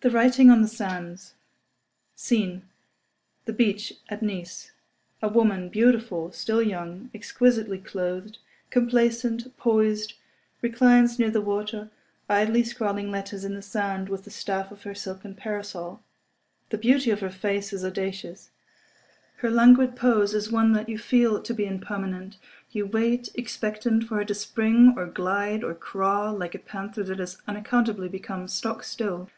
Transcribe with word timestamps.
The 0.00 0.10
Writing 0.10 0.50
on 0.50 0.60
the 0.60 0.68
Sands 0.68 1.32
SCENE—The 2.14 3.52
Beach 3.54 3.94
at 4.10 4.20
Nice. 4.22 4.72
A 5.22 5.28
woman, 5.30 5.70
beautiful, 5.70 6.30
still 6.30 6.60
young, 6.62 7.08
exquisitely 7.14 7.78
clothed, 7.78 8.36
complacent, 8.68 9.56
poised, 9.56 10.12
reclines 10.60 11.18
near 11.18 11.30
the 11.30 11.40
water, 11.40 11.88
idly 12.28 12.62
scrawling 12.64 13.10
letters 13.10 13.46
in 13.46 13.54
the 13.54 13.62
sand 13.62 14.10
with 14.10 14.24
the 14.24 14.30
staff 14.30 14.70
of 14.70 14.82
her 14.82 14.94
silken 14.94 15.34
parasol. 15.34 16.02
The 16.68 16.76
beauty 16.76 17.10
of 17.10 17.20
her 17.20 17.30
face 17.30 17.72
is 17.72 17.82
audacious; 17.82 18.50
her 19.36 19.50
languid 19.50 19.96
pose 19.96 20.34
is 20.34 20.52
one 20.52 20.74
that 20.74 20.90
you 20.90 20.98
feel 20.98 21.40
to 21.40 21.54
be 21.54 21.64
impermanent—you 21.64 22.84
wait, 22.84 23.30
expectant, 23.36 24.04
for 24.04 24.16
her 24.16 24.24
to 24.26 24.34
spring 24.34 24.92
or 24.98 25.06
glide 25.06 25.64
or 25.64 25.74
crawl, 25.74 26.36
like 26.36 26.54
a 26.54 26.58
panther 26.58 27.02
that 27.04 27.20
has 27.20 27.38
unaccountably 27.48 28.10
become 28.10 28.46
stock 28.48 28.82
still. 28.84 29.30